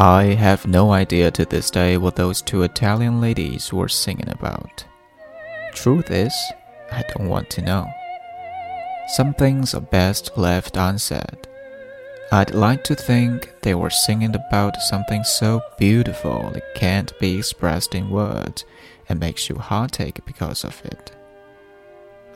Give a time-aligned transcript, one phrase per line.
[0.00, 4.84] I have no idea to this day what those two Italian ladies were singing about.
[5.72, 6.32] Truth is,
[6.92, 7.84] I don't want to know.
[9.08, 11.48] Some things are best left unsaid.
[12.30, 17.92] I'd like to think they were singing about something so beautiful it can't be expressed
[17.92, 18.64] in words
[19.08, 21.10] and makes you heartache because of it.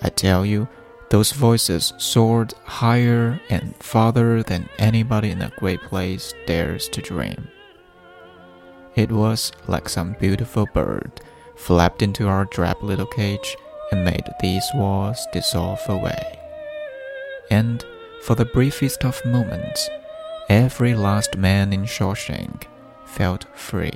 [0.03, 0.67] I tell you,
[1.12, 7.48] those voices soared higher and farther than anybody in a great place dares to dream.
[8.95, 11.22] It was like some beautiful bird
[11.55, 13.55] flapped into our drab little cage
[13.91, 16.40] and made these walls dissolve away.
[17.49, 17.86] And
[18.23, 19.90] for the briefest of moments,
[20.49, 22.64] every last man in Shawshank
[23.06, 23.94] felt free.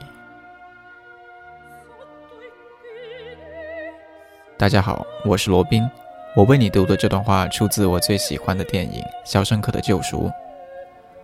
[4.58, 5.90] 大家好，我是罗宾。
[6.37, 10.25] 我为你读的这段话出自我最喜欢的电影《肖申克的救赎》。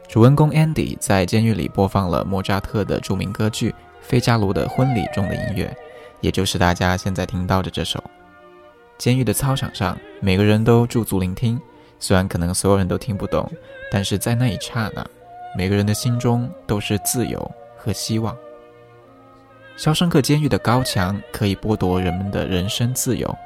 [0.09, 5.71] 主人公 Andy 在监狱里播放了莫扎特的著名歌剧《费加罗的婚礼》中的音乐，
[6.23, 8.03] 也就是大家现在听到的这首。
[8.97, 11.61] 监狱的操场上，每个人都驻足聆听，
[11.99, 13.47] 虽然可能所有人都听不懂，
[13.91, 15.07] 但是在那一刹那，
[15.55, 18.35] 每个人的心中都是自由和希望。
[19.77, 23.37] 肖申克监狱的高墙可以剥夺人们的人身自由。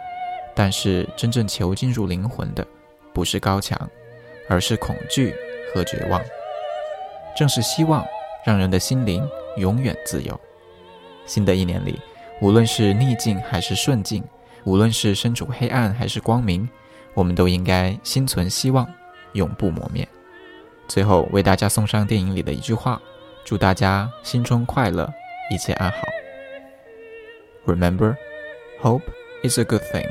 [0.57, 2.67] 但是，真正囚禁入灵魂的，
[3.13, 3.79] 不是高墙，
[4.49, 5.35] 而是恐惧
[5.73, 6.19] 和绝望。
[7.37, 8.03] 正是希望，
[8.43, 9.23] 让人的心灵
[9.59, 10.41] 永远自由。
[11.27, 12.01] 新的一年里，
[12.41, 14.25] 无论是逆境还是顺境，
[14.65, 16.67] 无论是身处黑暗还是光明，
[17.13, 18.91] 我们都应该心存希望，
[19.35, 20.09] 永不磨灭。
[20.89, 22.99] 最后，为大家送上电影里的一句话：
[23.45, 25.13] 祝大家心中快乐，
[25.51, 25.99] 一切安好。
[27.67, 28.17] Remember,
[28.81, 29.03] hope
[29.43, 30.09] is a good thing.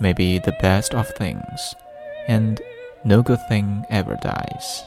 [0.00, 1.74] May be the best of things,
[2.28, 2.60] and
[3.04, 4.84] no good thing ever dies.